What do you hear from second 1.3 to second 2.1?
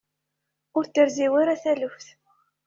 ara taluft.